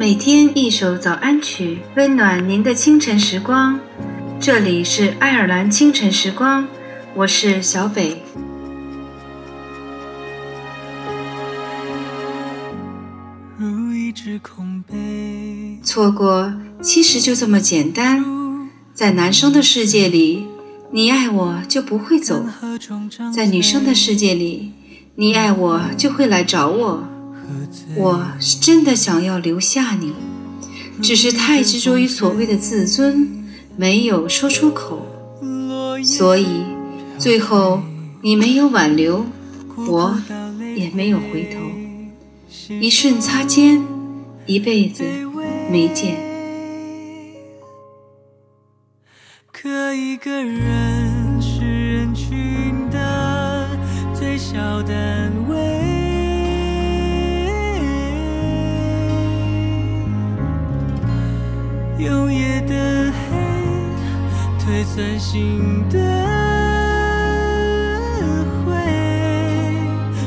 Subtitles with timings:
[0.00, 3.78] 每天一首早安曲，温暖您的清晨时光。
[4.40, 6.66] 这里是爱尔兰清晨时光，
[7.14, 8.22] 我是小北。
[15.82, 18.24] 错过其实就这么简单，
[18.94, 20.46] 在男生的世界里，
[20.90, 22.46] 你爱我就不会走；
[23.30, 24.72] 在女生的世界里，
[25.16, 27.09] 你爱我就会来找我。
[27.96, 30.12] 我是真的想要留下你，
[31.02, 33.46] 只是太执着于所谓的自尊，
[33.76, 35.06] 没有说出口，
[36.04, 36.46] 所以
[37.18, 37.82] 最后
[38.22, 39.26] 你没有挽留，
[39.76, 40.20] 我
[40.76, 41.58] 也没有回头，
[42.80, 43.84] 一瞬擦肩，
[44.46, 45.02] 一辈子
[45.70, 46.16] 没见。
[49.52, 53.68] 可一个人是人群的
[54.14, 55.19] 最小单
[64.70, 65.98] 最算心的
[68.64, 68.72] 灰，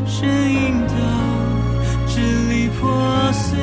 [0.05, 0.93] 身影都
[2.05, 2.19] 支
[2.49, 3.57] 离破碎，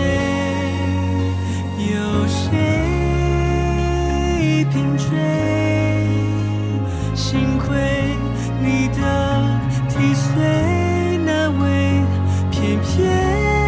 [1.76, 2.48] 有谁
[4.72, 5.04] 拼追？
[7.14, 7.68] 幸亏
[8.62, 9.02] 你的
[9.90, 10.32] 提碎
[11.26, 11.68] 难为，
[12.50, 13.59] 偏偏。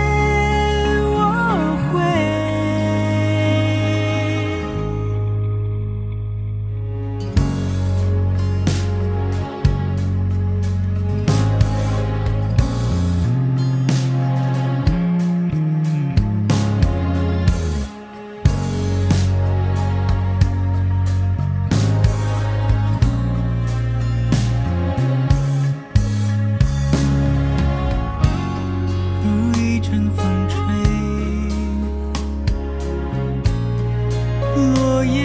[35.15, 35.21] 夜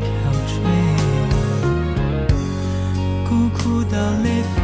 [0.00, 0.06] 飘
[0.46, 0.54] 坠，
[3.28, 4.63] 孤苦到泪。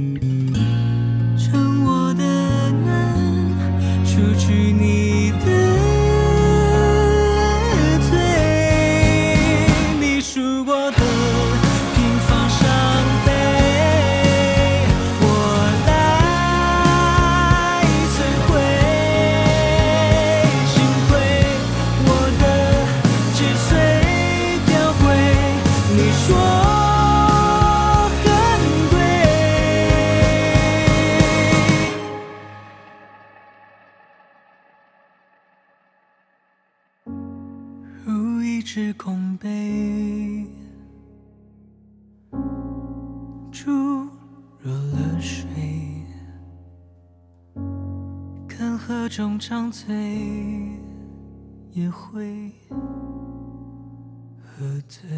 [38.61, 40.45] 一纸空杯，
[43.51, 43.71] 注
[44.59, 45.49] 入了水，
[48.47, 49.91] 看河中张嘴，
[51.71, 52.51] 也会
[54.37, 55.09] 喝醉。